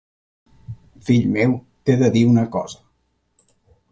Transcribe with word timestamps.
Fill 1.09 1.27
meu, 1.35 1.53
t'he 1.85 1.97
de 2.01 2.11
dir 2.17 2.25
una 2.31 2.47
cosa. 2.57 2.83